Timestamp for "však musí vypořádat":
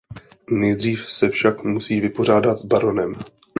1.29-2.57